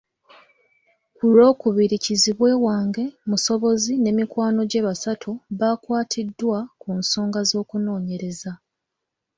[1.15, 8.51] Ku Lwokubiri kizibwe wange Musobozi ne mikwano gye basatu baakwatiddwa ku nsonga z’okunoonyereza